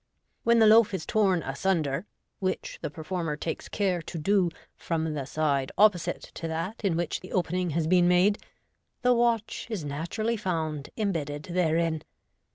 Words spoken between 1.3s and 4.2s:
asunder (which the performer takes care to